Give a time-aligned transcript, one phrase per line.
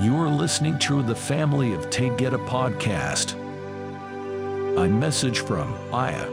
[0.00, 3.34] You're listening to the Family of Taygeta podcast.
[4.78, 6.24] A message from Aya.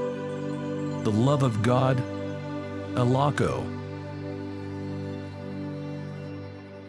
[1.02, 1.98] The love of God,
[2.94, 3.66] ELAKO.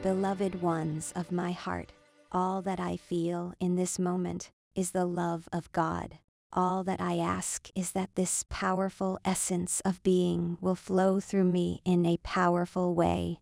[0.03, 1.93] Beloved ones of my heart,
[2.31, 6.19] all that I feel in this moment is the love of God.
[6.53, 11.81] All that I ask is that this powerful essence of being will flow through me
[11.87, 13.39] in a powerful way.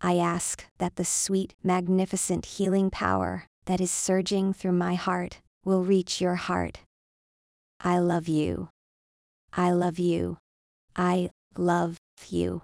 [0.00, 5.84] I ask that the sweet, magnificent healing power that is surging through my heart will
[5.84, 6.80] reach your heart.
[7.80, 8.70] I love you.
[9.52, 10.38] I love you.
[10.96, 12.62] I love you.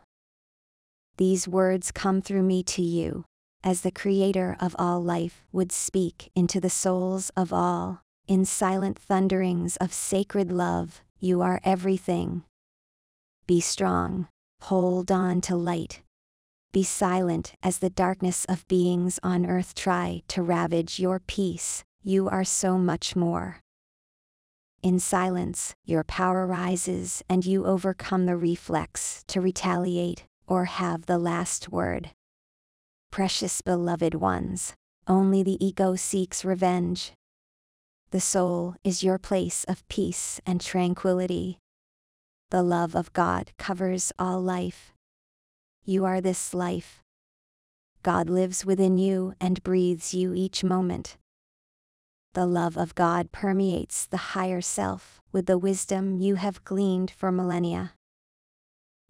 [1.19, 3.25] These words come through me to you,
[3.63, 8.99] as the Creator of all life would speak into the souls of all, in silent
[8.99, 12.45] thunderings of sacred love, you are everything.
[13.47, 14.29] Be strong,
[14.63, 16.03] hold on to light.
[16.73, 22.29] Be silent as the darkness of beings on earth try to ravage your peace, you
[22.29, 23.61] are so much more.
[24.83, 31.19] In silence, your power rises and you overcome the reflex to retaliate or have the
[31.19, 32.11] last word.
[33.11, 34.75] Precious beloved ones,
[35.09, 37.13] only the ego seeks revenge.
[38.11, 41.59] The soul is your place of peace and tranquility.
[42.51, 44.93] The love of God covers all life.
[45.89, 47.05] You are this life.
[48.03, 51.17] God lives within you and breathes you each moment.
[52.35, 57.31] The love of God permeates the higher self with the wisdom you have gleaned for
[57.31, 57.93] millennia.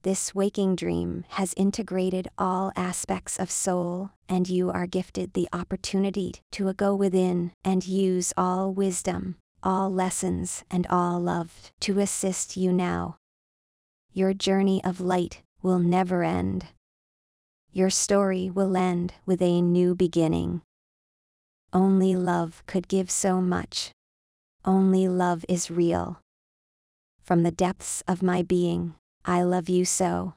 [0.03, 6.35] This waking dream has integrated all aspects of soul, and you are gifted the opportunity
[6.53, 12.71] to go within and use all wisdom, all lessons, and all love to assist you
[12.71, 13.17] now.
[14.13, 16.65] Your journey of light will never end.
[17.73, 20.63] Your story will end with a new beginning.
[21.73, 23.91] Only love could give so much.
[24.65, 26.21] Only love is real.
[27.21, 28.95] From the depths of my being,
[29.25, 30.35] I love you so.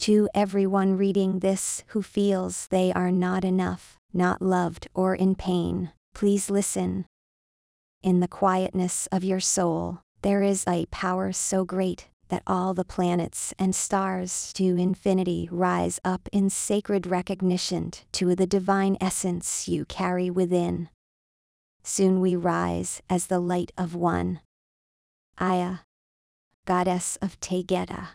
[0.00, 5.92] To everyone reading this who feels they are not enough, not loved, or in pain,
[6.16, 7.06] please listen.
[8.02, 12.84] In the quietness of your soul, there is a power so great that all the
[12.84, 19.84] planets and stars to infinity rise up in sacred recognition to the divine essence you
[19.84, 20.88] carry within.
[21.82, 24.40] Soon we rise as the light of one.
[25.38, 25.78] Aya,
[26.66, 28.08] goddess of Taygeta.